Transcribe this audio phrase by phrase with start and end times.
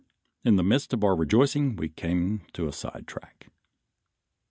[0.43, 3.49] in the midst of our rejoicing we came to a sidetrack.